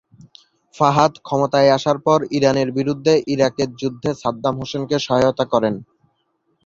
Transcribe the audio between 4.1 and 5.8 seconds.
সাদ্দাম হোসেনকে সহায়তা করেন।